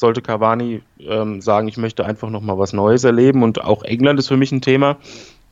sollte 0.00 0.22
Cavani 0.22 0.82
ähm, 0.98 1.40
sagen, 1.40 1.68
ich 1.68 1.76
möchte 1.76 2.04
einfach 2.04 2.30
nochmal 2.30 2.58
was 2.58 2.72
Neues 2.72 3.04
erleben 3.04 3.42
und 3.42 3.62
auch 3.62 3.82
England 3.84 4.18
ist 4.18 4.28
für 4.28 4.36
mich 4.36 4.52
ein 4.52 4.62
Thema, 4.62 4.96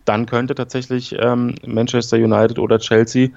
dann 0.05 0.27
könnte 0.27 0.55
tatsächlich 0.55 1.15
ähm, 1.19 1.55
Manchester 1.67 2.17
United 2.17 2.59
oder 2.59 2.79
Chelsea 2.79 3.29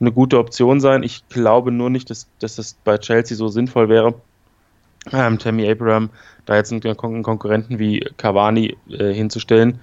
eine 0.00 0.12
gute 0.12 0.38
Option 0.38 0.80
sein. 0.80 1.02
Ich 1.02 1.28
glaube 1.28 1.72
nur 1.72 1.90
nicht, 1.90 2.10
dass, 2.10 2.28
dass 2.40 2.56
das 2.56 2.76
bei 2.84 2.98
Chelsea 2.98 3.36
so 3.36 3.48
sinnvoll 3.48 3.88
wäre, 3.88 4.14
ähm, 5.12 5.38
Tammy 5.38 5.68
Abraham 5.70 6.10
da 6.46 6.56
jetzt 6.56 6.72
einen, 6.72 6.96
Kon 6.96 7.22
Konkurrenten 7.22 7.78
wie 7.78 8.00
Cavani 8.16 8.76
äh, 8.90 9.12
hinzustellen. 9.12 9.80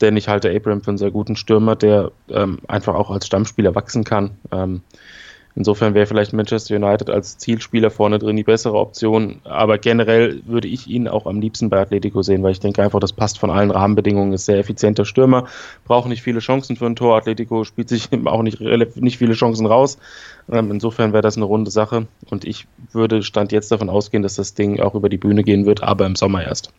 Denn 0.00 0.16
ich 0.16 0.28
halte 0.28 0.54
Abraham 0.54 0.82
für 0.82 0.92
einen 0.92 0.98
sehr 0.98 1.10
guten 1.10 1.36
Stürmer, 1.36 1.74
der 1.74 2.12
ähm, 2.28 2.60
einfach 2.68 2.94
auch 2.94 3.10
als 3.10 3.26
Stammspieler 3.26 3.74
wachsen 3.74 4.04
kann. 4.04 4.30
Ähm, 4.52 4.82
Insofern 5.58 5.92
wäre 5.94 6.06
vielleicht 6.06 6.32
Manchester 6.32 6.76
United 6.76 7.10
als 7.10 7.36
Zielspieler 7.36 7.90
vorne 7.90 8.20
drin 8.20 8.36
die 8.36 8.44
bessere 8.44 8.78
Option. 8.78 9.40
Aber 9.42 9.76
generell 9.78 10.40
würde 10.46 10.68
ich 10.68 10.86
ihn 10.86 11.08
auch 11.08 11.26
am 11.26 11.40
liebsten 11.40 11.68
bei 11.68 11.80
Atletico 11.80 12.22
sehen, 12.22 12.44
weil 12.44 12.52
ich 12.52 12.60
denke 12.60 12.80
einfach, 12.80 13.00
das 13.00 13.12
passt 13.12 13.40
von 13.40 13.50
allen 13.50 13.72
Rahmenbedingungen. 13.72 14.32
Ist 14.32 14.44
sehr 14.44 14.58
effizienter 14.58 15.04
Stürmer, 15.04 15.48
braucht 15.84 16.08
nicht 16.08 16.22
viele 16.22 16.38
Chancen 16.38 16.76
für 16.76 16.86
ein 16.86 16.94
Tor. 16.94 17.16
Atletico 17.16 17.64
spielt 17.64 17.88
sich 17.88 18.08
auch 18.26 18.42
nicht, 18.42 18.60
nicht 18.60 19.18
viele 19.18 19.32
Chancen 19.32 19.66
raus. 19.66 19.98
Ähm, 20.48 20.70
insofern 20.70 21.12
wäre 21.12 21.22
das 21.22 21.36
eine 21.36 21.44
runde 21.44 21.72
Sache. 21.72 22.06
Und 22.30 22.44
ich 22.44 22.68
würde 22.92 23.24
Stand 23.24 23.50
jetzt 23.50 23.72
davon 23.72 23.90
ausgehen, 23.90 24.22
dass 24.22 24.36
das 24.36 24.54
Ding 24.54 24.78
auch 24.78 24.94
über 24.94 25.08
die 25.08 25.18
Bühne 25.18 25.42
gehen 25.42 25.66
wird, 25.66 25.82
aber 25.82 26.06
im 26.06 26.14
Sommer 26.14 26.44
erst. 26.44 26.72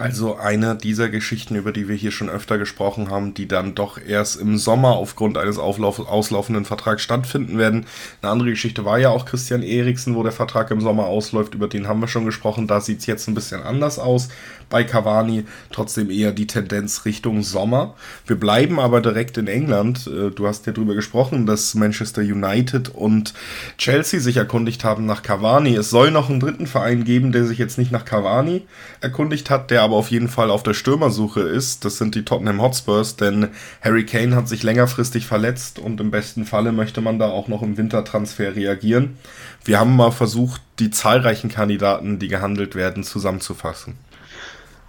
Also 0.00 0.38
eine 0.38 0.76
dieser 0.76 1.10
Geschichten, 1.10 1.56
über 1.56 1.72
die 1.72 1.86
wir 1.86 1.94
hier 1.94 2.10
schon 2.10 2.30
öfter 2.30 2.56
gesprochen 2.56 3.10
haben, 3.10 3.34
die 3.34 3.46
dann 3.46 3.74
doch 3.74 4.00
erst 4.00 4.40
im 4.40 4.56
Sommer 4.56 4.92
aufgrund 4.92 5.36
eines 5.36 5.58
Auflauf 5.58 5.98
auslaufenden 5.98 6.64
Vertrags 6.64 7.02
stattfinden 7.02 7.58
werden. 7.58 7.84
Eine 8.22 8.32
andere 8.32 8.48
Geschichte 8.48 8.86
war 8.86 8.98
ja 8.98 9.10
auch 9.10 9.26
Christian 9.26 9.62
Eriksen, 9.62 10.14
wo 10.14 10.22
der 10.22 10.32
Vertrag 10.32 10.70
im 10.70 10.80
Sommer 10.80 11.04
ausläuft. 11.04 11.54
Über 11.54 11.68
den 11.68 11.86
haben 11.86 12.00
wir 12.00 12.08
schon 12.08 12.24
gesprochen. 12.24 12.66
Da 12.66 12.80
sieht 12.80 13.00
es 13.00 13.06
jetzt 13.06 13.28
ein 13.28 13.34
bisschen 13.34 13.62
anders 13.62 13.98
aus 13.98 14.30
bei 14.70 14.84
Cavani. 14.84 15.44
Trotzdem 15.70 16.10
eher 16.10 16.32
die 16.32 16.46
Tendenz 16.46 17.04
Richtung 17.04 17.42
Sommer. 17.42 17.94
Wir 18.26 18.36
bleiben 18.36 18.80
aber 18.80 19.02
direkt 19.02 19.36
in 19.36 19.48
England. 19.48 20.06
Äh, 20.06 20.30
du 20.30 20.46
hast 20.46 20.66
ja 20.66 20.72
darüber 20.72 20.94
gesprochen, 20.94 21.44
dass 21.44 21.74
Manchester 21.74 22.22
United 22.22 22.88
und 22.88 23.34
Chelsea 23.76 24.20
sich 24.20 24.38
erkundigt 24.38 24.82
haben 24.82 25.04
nach 25.04 25.22
Cavani. 25.22 25.74
Es 25.74 25.90
soll 25.90 26.10
noch 26.10 26.30
einen 26.30 26.40
dritten 26.40 26.66
Verein 26.66 27.04
geben, 27.04 27.32
der 27.32 27.44
sich 27.44 27.58
jetzt 27.58 27.76
nicht 27.76 27.92
nach 27.92 28.06
Cavani 28.06 28.62
erkundigt 29.02 29.50
hat, 29.50 29.70
der 29.70 29.82
aber 29.82 29.89
auf 29.96 30.10
jeden 30.10 30.28
Fall 30.28 30.50
auf 30.50 30.62
der 30.62 30.74
Stürmersuche 30.74 31.40
ist. 31.40 31.84
Das 31.84 31.98
sind 31.98 32.14
die 32.14 32.24
Tottenham 32.24 32.60
Hotspurs, 32.60 33.16
denn 33.16 33.48
Harry 33.82 34.04
Kane 34.06 34.34
hat 34.34 34.48
sich 34.48 34.62
längerfristig 34.62 35.26
verletzt 35.26 35.78
und 35.78 36.00
im 36.00 36.10
besten 36.10 36.44
Falle 36.44 36.72
möchte 36.72 37.00
man 37.00 37.18
da 37.18 37.30
auch 37.30 37.48
noch 37.48 37.62
im 37.62 37.76
Wintertransfer 37.76 38.54
reagieren. 38.56 39.16
Wir 39.64 39.78
haben 39.78 39.96
mal 39.96 40.10
versucht, 40.10 40.62
die 40.78 40.90
zahlreichen 40.90 41.50
Kandidaten, 41.50 42.18
die 42.18 42.28
gehandelt 42.28 42.74
werden, 42.74 43.04
zusammenzufassen. 43.04 43.94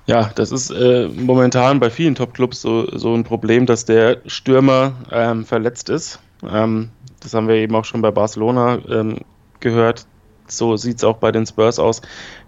Ja, 0.07 0.31
das 0.35 0.51
ist 0.51 0.71
äh, 0.71 1.07
momentan 1.07 1.79
bei 1.79 1.89
vielen 1.89 2.15
Top-Clubs 2.15 2.61
so, 2.61 2.97
so 2.97 3.13
ein 3.13 3.23
Problem, 3.23 3.65
dass 3.65 3.85
der 3.85 4.17
Stürmer 4.25 4.93
ähm, 5.11 5.45
verletzt 5.45 5.89
ist. 5.89 6.19
Ähm, 6.49 6.89
das 7.21 7.33
haben 7.33 7.47
wir 7.47 7.55
eben 7.55 7.75
auch 7.75 7.85
schon 7.85 8.01
bei 8.01 8.11
Barcelona 8.11 8.79
ähm, 8.89 9.19
gehört. 9.59 10.05
So 10.47 10.75
sieht 10.75 10.97
es 10.97 11.03
auch 11.03 11.17
bei 11.17 11.31
den 11.31 11.45
Spurs 11.45 11.79
aus. 11.79 12.01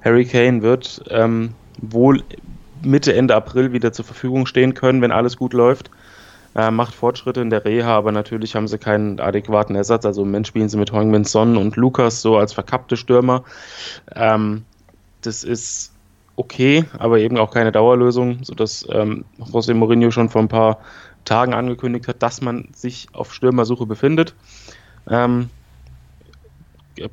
Harry 0.03 0.25
Kane 0.25 0.61
wird 0.61 1.03
ähm, 1.09 1.53
wohl 1.77 2.23
Mitte, 2.81 3.15
Ende 3.15 3.35
April 3.35 3.73
wieder 3.73 3.93
zur 3.93 4.05
Verfügung 4.05 4.45
stehen 4.45 4.73
können, 4.73 5.01
wenn 5.01 5.11
alles 5.11 5.37
gut 5.37 5.53
läuft. 5.53 5.89
Äh, 6.55 6.69
macht 6.69 6.93
Fortschritte 6.93 7.41
in 7.41 7.49
der 7.49 7.65
Reha, 7.65 7.95
aber 7.95 8.11
natürlich 8.11 8.55
haben 8.55 8.67
sie 8.67 8.77
keinen 8.77 9.19
adäquaten 9.19 9.75
Ersatz. 9.75 10.05
Also 10.05 10.21
im 10.21 10.27
Moment 10.27 10.47
spielen 10.47 10.69
sie 10.69 10.77
mit 10.77 10.91
Heung-Min 10.91 11.23
Son 11.23 11.57
und 11.57 11.75
Lukas 11.77 12.21
so 12.21 12.37
als 12.37 12.53
verkappte 12.53 12.95
Stürmer. 12.95 13.43
Ähm, 14.15 14.63
das 15.21 15.43
ist 15.43 15.93
okay, 16.35 16.85
aber 16.97 17.19
eben 17.19 17.37
auch 17.37 17.51
keine 17.51 17.71
Dauerlösung, 17.71 18.43
sodass 18.43 18.85
ähm, 18.91 19.25
José 19.39 19.73
Mourinho 19.73 20.11
schon 20.11 20.29
vor 20.29 20.41
ein 20.41 20.47
paar 20.47 20.79
Tagen 21.25 21.53
angekündigt 21.53 22.07
hat, 22.07 22.21
dass 22.21 22.41
man 22.41 22.67
sich 22.73 23.07
auf 23.13 23.33
Stürmersuche 23.33 23.85
befindet. 23.85 24.35
Ähm, 25.09 25.49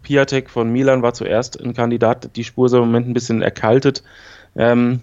Piatek 0.02 0.50
von 0.50 0.70
Milan 0.70 1.02
war 1.02 1.14
zuerst 1.14 1.60
ein 1.60 1.74
Kandidat, 1.74 2.36
die 2.36 2.44
Spur 2.44 2.66
ist 2.66 2.72
im 2.72 2.80
Moment 2.80 3.08
ein 3.08 3.14
bisschen 3.14 3.40
erkaltet. 3.40 4.02
Ähm, 4.56 5.00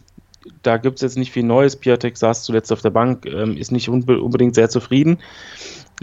da 0.63 0.77
gibt 0.77 0.97
es 0.97 1.01
jetzt 1.01 1.17
nicht 1.17 1.31
viel 1.31 1.43
Neues. 1.43 1.75
Piatek 1.75 2.17
saß 2.17 2.43
zuletzt 2.43 2.71
auf 2.71 2.81
der 2.81 2.89
Bank, 2.89 3.25
ähm, 3.25 3.57
ist 3.57 3.71
nicht 3.71 3.89
unbe 3.89 4.21
unbedingt 4.21 4.55
sehr 4.55 4.69
zufrieden. 4.69 5.19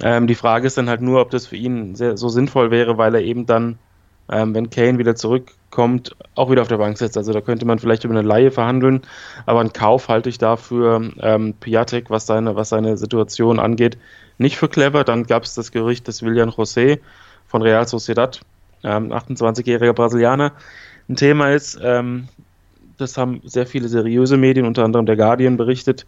Ähm, 0.02 0.26
die 0.26 0.34
Frage 0.34 0.66
ist 0.66 0.76
dann 0.76 0.88
halt 0.88 1.00
nur, 1.00 1.20
ob 1.20 1.30
das 1.30 1.46
für 1.46 1.56
ihn 1.56 1.94
sehr, 1.94 2.16
so 2.16 2.28
sinnvoll 2.28 2.70
wäre, 2.70 2.98
weil 2.98 3.14
er 3.14 3.22
eben 3.22 3.46
dann, 3.46 3.78
ähm, 4.30 4.54
wenn 4.54 4.70
Kane 4.70 4.98
wieder 4.98 5.14
zurückkommt, 5.14 6.16
auch 6.34 6.50
wieder 6.50 6.62
auf 6.62 6.68
der 6.68 6.78
Bank 6.78 6.98
sitzt. 6.98 7.16
Also 7.16 7.32
da 7.32 7.40
könnte 7.40 7.64
man 7.64 7.78
vielleicht 7.78 8.04
über 8.04 8.14
eine 8.14 8.26
Laie 8.26 8.50
verhandeln, 8.50 9.02
aber 9.46 9.60
einen 9.60 9.72
Kauf 9.72 10.08
halte 10.08 10.28
ich 10.28 10.38
dafür 10.38 11.10
ähm, 11.20 11.54
Piatek, 11.54 12.10
was 12.10 12.26
seine, 12.26 12.56
was 12.56 12.70
seine 12.70 12.96
Situation 12.96 13.58
angeht, 13.58 13.98
nicht 14.38 14.56
für 14.56 14.68
clever. 14.68 15.04
Dann 15.04 15.24
gab 15.24 15.44
es 15.44 15.54
das 15.54 15.70
Gerücht, 15.70 16.08
dass 16.08 16.22
William 16.22 16.50
José 16.50 16.98
von 17.46 17.62
Real 17.62 17.86
Sociedad, 17.86 18.40
28-jähriger 18.82 19.88
ähm, 19.90 19.94
Brasilianer, 19.94 20.52
ein 21.08 21.16
Thema 21.16 21.50
ist. 21.50 21.78
Ähm, 21.82 22.28
das 22.96 23.16
haben 23.16 23.40
sehr 23.44 23.66
viele 23.66 23.88
seriöse 23.88 24.36
Medien, 24.36 24.66
unter 24.66 24.84
anderem 24.84 25.06
der 25.06 25.16
Guardian, 25.16 25.56
berichtet. 25.56 26.06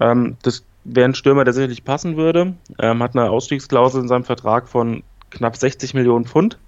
Ähm, 0.00 0.36
das 0.42 0.64
wäre 0.84 1.08
ein 1.08 1.14
Stürmer, 1.14 1.44
der 1.44 1.54
sicherlich 1.54 1.84
passen 1.84 2.16
würde. 2.16 2.54
Ähm, 2.78 3.02
hat 3.02 3.16
eine 3.16 3.30
Ausstiegsklausel 3.30 4.02
in 4.02 4.08
seinem 4.08 4.24
Vertrag 4.24 4.68
von 4.68 5.02
knapp 5.30 5.56
60 5.56 5.94
Millionen 5.94 6.24
Pfund. 6.24 6.58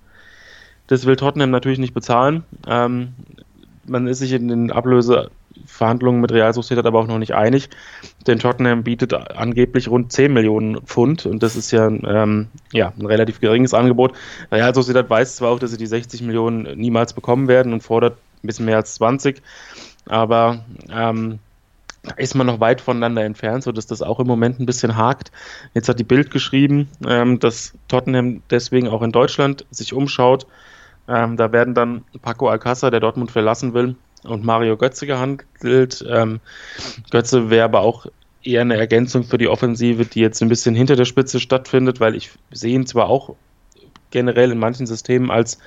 Das 0.87 1.07
will 1.07 1.17
Tottenham 1.17 1.51
natürlich 1.51 1.79
nicht 1.79 1.95
bezahlen. 1.95 2.45
Ähm, 2.67 3.15
man 3.87 4.07
ist 4.07 4.19
sich 4.19 4.33
in 4.33 4.49
den 4.49 4.71
Ablöseverhandlungen 4.71 6.21
mit 6.21 6.33
Real 6.33 6.53
Sociedad 6.53 6.87
aber 6.87 7.01
auch 7.01 7.07
noch 7.07 7.19
nicht 7.19 7.35
einig, 7.35 7.71
denn 8.27 8.39
Tottenham 8.39 8.85
bietet 8.85 9.15
angeblich 9.15 9.89
rund 9.89 10.13
10 10.13 10.33
Millionen 10.33 10.81
Pfund 10.83 11.27
und 11.27 11.43
das 11.43 11.57
ist 11.57 11.71
ja, 11.71 11.87
ähm, 11.87 12.49
ja 12.73 12.93
ein 12.99 13.07
relativ 13.07 13.41
geringes 13.41 13.75
Angebot. 13.75 14.13
Real 14.53 14.75
Sociedad 14.75 15.09
weiß 15.09 15.37
zwar 15.37 15.51
auch, 15.51 15.59
dass 15.59 15.71
sie 15.71 15.77
die 15.77 15.87
60 15.87 16.23
Millionen 16.23 16.79
niemals 16.79 17.13
bekommen 17.13 17.49
werden 17.49 17.73
und 17.73 17.83
fordert 17.83 18.17
ein 18.43 18.47
bisschen 18.47 18.67
mehr 18.67 18.77
als 18.77 18.95
20. 18.95 19.43
Aber 20.07 20.65
ähm, 20.91 21.39
da 22.03 22.15
ist 22.15 22.35
man 22.35 22.47
noch 22.47 22.61
weit 22.61 22.81
voneinander 22.81 23.25
entfernt, 23.25 23.63
sodass 23.63 23.87
das 23.87 24.03
auch 24.03 24.21
im 24.21 24.27
Moment 24.27 24.59
ein 24.59 24.67
bisschen 24.67 24.97
hakt. 24.97 25.31
Jetzt 25.75 25.89
hat 25.89 25.99
die 25.99 26.05
Bild 26.05 26.31
geschrieben, 26.31 26.89
ähm, 27.07 27.39
dass 27.39 27.75
Tottenham 27.89 28.43
deswegen 28.51 28.89
auch 28.89 29.03
in 29.03 29.13
Deutschland 29.13 29.67
sich 29.71 29.93
umschaut. 29.93 30.47
Ähm, 31.09 31.37
da 31.37 31.53
werden 31.53 31.75
dann 31.75 32.05
Paco 32.23 32.49
Alcázar, 32.49 32.91
der 32.91 33.01
Dortmund 33.01 33.31
verlassen 33.31 33.75
will, 33.75 33.97
und 34.25 34.45
Mario 34.45 34.77
Götze 34.77 35.07
gehandelt. 35.07 36.05
Ähm, 36.09 36.41
Götze 37.11 37.51
wäre 37.51 37.65
aber 37.65 37.81
auch 37.81 38.07
eher 38.43 38.63
eine 38.63 38.77
Ergänzung 38.77 39.25
für 39.25 39.39
die 39.39 39.49
Offensive, 39.49 40.05
die 40.05 40.21
jetzt 40.21 40.43
ein 40.43 40.49
bisschen 40.49 40.75
hinter 40.75 40.97
der 40.97 41.05
Spitze 41.05 41.41
stattfindet, 41.41 42.01
weil 42.01 42.15
ich 42.15 42.31
sehe 42.51 42.75
ihn 42.75 42.87
zwar 42.87 43.09
auch 43.09 43.35
generell 44.11 44.53
in 44.53 44.59
manchen 44.59 44.87
Systemen 44.87 45.31
als 45.31 45.59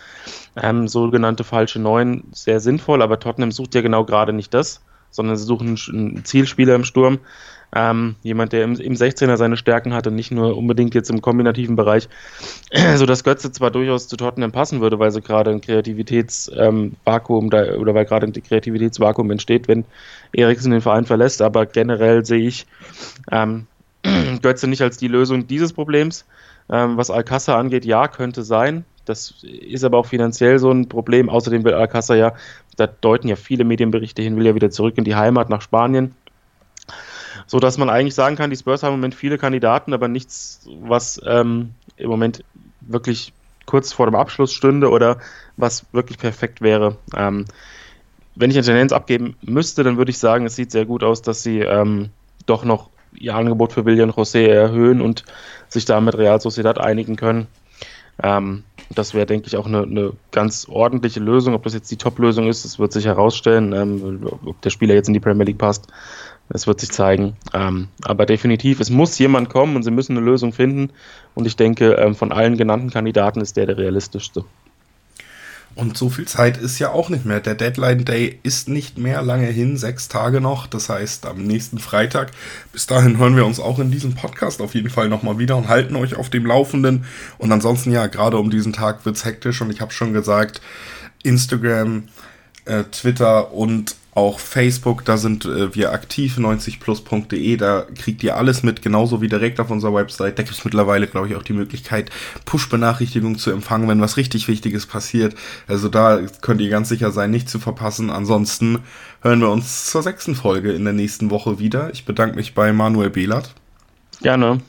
ähm, 0.61 0.87
sogenannte 0.87 1.43
falsche 1.43 1.79
Neun 1.79 2.25
sehr 2.31 2.59
sinnvoll, 2.59 3.01
aber 3.01 3.19
Tottenham 3.19 3.51
sucht 3.51 3.75
ja 3.75 3.81
genau 3.81 4.05
gerade 4.05 4.33
nicht 4.33 4.53
das, 4.53 4.81
sondern 5.09 5.37
sie 5.37 5.45
suchen 5.45 5.77
einen 5.91 6.25
Zielspieler 6.25 6.75
im 6.75 6.83
Sturm, 6.83 7.19
ähm, 7.75 8.15
jemand, 8.21 8.53
der 8.53 8.63
im, 8.63 8.75
im 8.75 8.93
16er 8.93 9.37
seine 9.37 9.57
Stärken 9.57 9.93
hat 9.93 10.05
und 10.05 10.15
nicht 10.15 10.31
nur 10.31 10.55
unbedingt 10.57 10.93
jetzt 10.93 11.09
im 11.09 11.21
kombinativen 11.21 11.75
Bereich, 11.75 12.07
sodass 12.95 13.23
Götze 13.23 13.51
zwar 13.51 13.71
durchaus 13.71 14.07
zu 14.07 14.17
Tottenham 14.17 14.51
passen 14.51 14.81
würde, 14.81 14.99
weil 14.99 15.11
sie 15.11 15.21
gerade 15.21 15.51
ein 15.51 15.61
Kreativitätsvakuum 15.61 17.45
ähm, 17.45 17.49
da, 17.49 17.75
oder 17.75 17.95
weil 17.95 18.05
gerade 18.05 18.27
ein 18.27 18.33
Kreativitätsvakuum 18.33 19.31
entsteht, 19.31 19.67
wenn 19.67 19.85
Eriksen 20.33 20.71
den 20.71 20.81
Verein 20.81 21.05
verlässt, 21.05 21.41
aber 21.41 21.65
generell 21.65 22.25
sehe 22.25 22.47
ich 22.47 22.67
ähm, 23.31 23.65
Götze 24.41 24.67
nicht 24.67 24.81
als 24.81 24.97
die 24.97 25.07
Lösung 25.07 25.47
dieses 25.47 25.73
Problems. 25.73 26.25
Ähm, 26.69 26.97
was 26.97 27.11
Alcázar 27.11 27.57
angeht, 27.57 27.85
ja, 27.85 28.07
könnte 28.07 28.43
sein. 28.43 28.85
Das 29.05 29.43
ist 29.43 29.83
aber 29.83 29.97
auch 29.97 30.05
finanziell 30.05 30.59
so 30.59 30.71
ein 30.71 30.87
Problem. 30.87 31.29
Außerdem 31.29 31.63
will 31.63 31.73
Alcázar 31.73 32.15
ja, 32.15 32.33
da 32.77 32.87
deuten 32.87 33.27
ja 33.27 33.35
viele 33.35 33.63
Medienberichte 33.65 34.21
hin, 34.21 34.37
will 34.37 34.45
ja 34.45 34.55
wieder 34.55 34.71
zurück 34.71 34.97
in 34.97 35.03
die 35.03 35.15
Heimat 35.15 35.49
nach 35.49 35.61
Spanien. 35.61 36.15
So 37.45 37.59
dass 37.59 37.77
man 37.77 37.89
eigentlich 37.89 38.15
sagen 38.15 38.35
kann, 38.35 38.49
die 38.49 38.55
Spurs 38.55 38.83
haben 38.83 38.93
im 38.93 38.99
Moment 38.99 39.15
viele 39.15 39.37
Kandidaten, 39.37 39.93
aber 39.93 40.07
nichts, 40.07 40.67
was 40.81 41.19
ähm, 41.25 41.71
im 41.97 42.09
Moment 42.09 42.43
wirklich 42.81 43.33
kurz 43.65 43.93
vor 43.93 44.05
dem 44.05 44.15
Abschluss 44.15 44.53
stünde 44.53 44.89
oder 44.89 45.19
was 45.57 45.85
wirklich 45.91 46.17
perfekt 46.17 46.61
wäre. 46.61 46.97
Ähm, 47.15 47.45
wenn 48.35 48.49
ich 48.49 48.57
eine 48.57 48.65
Tendenz 48.65 48.91
abgeben 48.91 49.35
müsste, 49.41 49.83
dann 49.83 49.97
würde 49.97 50.11
ich 50.11 50.17
sagen, 50.17 50.45
es 50.45 50.55
sieht 50.55 50.71
sehr 50.71 50.85
gut 50.85 51.03
aus, 51.03 51.21
dass 51.21 51.43
sie 51.43 51.59
ähm, 51.59 52.09
doch 52.45 52.63
noch 52.63 52.89
ihr 53.19 53.35
Angebot 53.35 53.73
für 53.73 53.85
William 53.85 54.09
José 54.09 54.47
erhöhen 54.47 55.01
und 55.01 55.23
sich 55.69 55.85
da 55.85 55.99
mit 56.01 56.17
Real 56.17 56.39
Sociedad 56.39 56.79
einigen 56.79 57.15
können. 57.15 57.47
Ähm, 58.21 58.63
das 58.93 59.13
wäre, 59.13 59.25
denke 59.25 59.47
ich, 59.47 59.57
auch 59.57 59.65
eine, 59.65 59.83
eine, 59.83 60.11
ganz 60.31 60.67
ordentliche 60.69 61.19
Lösung. 61.19 61.53
Ob 61.53 61.63
das 61.63 61.73
jetzt 61.73 61.89
die 61.89 61.97
Top-Lösung 61.97 62.47
ist, 62.47 62.63
das 62.63 62.77
wird 62.77 62.91
sich 62.91 63.05
herausstellen. 63.05 63.73
Ähm, 63.73 64.27
ob 64.45 64.61
der 64.61 64.69
Spieler 64.69 64.93
jetzt 64.93 65.07
in 65.07 65.13
die 65.13 65.19
Premier 65.19 65.45
League 65.45 65.57
passt, 65.57 65.87
das 66.49 66.67
wird 66.67 66.79
sich 66.79 66.91
zeigen. 66.91 67.35
Ähm, 67.53 67.87
aber 68.03 68.25
definitiv, 68.25 68.79
es 68.79 68.89
muss 68.89 69.17
jemand 69.17 69.49
kommen 69.49 69.75
und 69.75 69.83
sie 69.83 69.91
müssen 69.91 70.17
eine 70.17 70.25
Lösung 70.25 70.53
finden. 70.53 70.91
Und 71.33 71.47
ich 71.47 71.55
denke, 71.55 71.93
ähm, 71.93 72.15
von 72.15 72.31
allen 72.31 72.57
genannten 72.57 72.91
Kandidaten 72.91 73.41
ist 73.41 73.57
der 73.57 73.65
der 73.65 73.77
realistischste. 73.77 74.45
Und 75.75 75.97
so 75.97 76.09
viel 76.09 76.25
Zeit 76.25 76.57
ist 76.57 76.77
ja 76.77 76.91
auch 76.91 77.09
nicht 77.09 77.25
mehr. 77.25 77.39
Der 77.39 77.55
Deadline 77.55 78.05
Day 78.05 78.39
ist 78.43 78.69
nicht 78.69 78.97
mehr 78.97 79.23
lange 79.23 79.47
hin, 79.47 79.75
sechs 79.75 80.07
Tage 80.07 80.39
noch. 80.39 80.67
Das 80.67 80.89
heißt, 80.89 81.25
am 81.25 81.43
nächsten 81.43 81.79
Freitag. 81.79 82.31
Bis 82.71 82.85
dahin 82.85 83.17
hören 83.17 83.35
wir 83.35 83.45
uns 83.45 83.59
auch 83.59 83.79
in 83.79 83.89
diesem 83.89 84.13
Podcast 84.13 84.61
auf 84.61 84.75
jeden 84.75 84.91
Fall 84.91 85.09
nochmal 85.09 85.39
wieder 85.39 85.57
und 85.57 85.69
halten 85.69 85.95
euch 85.95 86.15
auf 86.15 86.29
dem 86.29 86.45
Laufenden. 86.45 87.05
Und 87.39 87.51
ansonsten, 87.51 87.91
ja, 87.91 88.05
gerade 88.05 88.37
um 88.37 88.51
diesen 88.51 88.73
Tag 88.73 89.05
wird 89.05 89.15
es 89.15 89.25
hektisch 89.25 89.61
und 89.61 89.71
ich 89.71 89.81
habe 89.81 89.91
schon 89.91 90.13
gesagt, 90.13 90.61
Instagram, 91.23 92.03
äh, 92.65 92.83
Twitter 92.83 93.51
und 93.51 93.95
Auch 94.15 94.39
Facebook, 94.39 95.05
da 95.05 95.17
sind 95.17 95.45
äh, 95.45 95.73
wir 95.73 95.91
aktiv, 95.91 96.37
90plus.de, 96.37 97.57
da 97.57 97.85
kriegt 97.97 98.23
ihr 98.23 98.37
alles 98.37 98.61
mit, 98.61 98.81
genauso 98.81 99.21
wie 99.21 99.27
direkt 99.27 99.59
auf 99.59 99.71
unserer 99.71 99.95
Website. 99.95 100.37
Da 100.37 100.43
gibt 100.43 100.55
es 100.55 100.65
mittlerweile, 100.65 101.07
glaube 101.07 101.27
ich, 101.27 101.35
auch 101.35 101.43
die 101.43 101.53
Möglichkeit, 101.53 102.11
Push-Benachrichtigungen 102.45 103.39
zu 103.39 103.51
empfangen, 103.51 103.87
wenn 103.87 104.01
was 104.01 104.17
richtig 104.17 104.47
Wichtiges 104.47 104.85
passiert. 104.85 105.35
Also 105.67 105.89
da 105.89 106.21
könnt 106.41 106.61
ihr 106.61 106.69
ganz 106.69 106.89
sicher 106.89 107.11
sein, 107.11 107.31
nicht 107.31 107.49
zu 107.49 107.59
verpassen. 107.59 108.09
Ansonsten 108.09 108.79
hören 109.21 109.41
wir 109.41 109.49
uns 109.49 109.85
zur 109.85 110.03
sechsten 110.03 110.35
Folge 110.35 110.73
in 110.73 110.83
der 110.83 110.93
nächsten 110.93 111.31
Woche 111.31 111.57
wieder. 111.57 111.89
Ich 111.91 112.05
bedanke 112.05 112.35
mich 112.35 112.53
bei 112.53 112.71
Manuel 112.71 113.09
Behlert. 113.09 113.55
Gerne. 114.21 114.59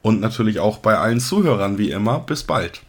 Und 0.00 0.20
natürlich 0.20 0.60
auch 0.60 0.78
bei 0.78 0.96
allen 0.96 1.20
Zuhörern, 1.20 1.76
wie 1.76 1.90
immer. 1.90 2.20
Bis 2.20 2.42
bald. 2.42 2.80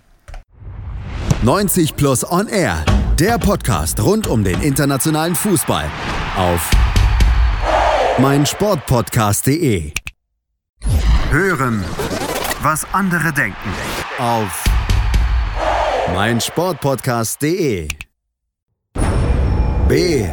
90 1.43 1.95
Plus 1.95 2.29
On 2.29 2.47
Air, 2.47 2.83
der 3.19 3.37
Podcast 3.37 4.01
rund 4.01 4.27
um 4.27 4.45
den 4.45 4.61
internationalen 4.61 5.35
Fußball 5.35 5.85
auf 6.37 6.71
meinsportpodcast.de. 8.17 9.91
Hören, 11.29 11.83
was 12.61 12.87
andere 12.93 13.33
denken 13.33 13.73
auf 14.19 14.63
meinsportpodcast.de. 16.13 17.89
BVB. 19.89 20.29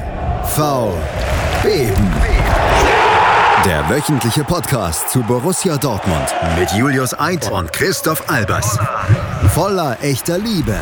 Der 3.64 3.90
wöchentliche 3.90 4.44
Podcast 4.44 5.10
zu 5.10 5.22
Borussia 5.24 5.76
Dortmund 5.76 6.32
mit 6.56 6.70
Julius 6.70 7.18
Eid 7.18 7.50
und 7.50 7.72
Christoph 7.72 8.30
Albers. 8.30 8.78
Voller 9.54 9.96
echter 10.02 10.38
Liebe 10.38 10.78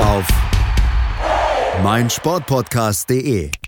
auf 0.00 0.26
meinsportpodcast.de. 1.82 3.65